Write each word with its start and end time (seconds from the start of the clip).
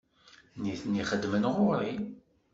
Nitni 0.61 1.03
xeddmen 1.09 1.45
ɣer-i. 1.55 1.93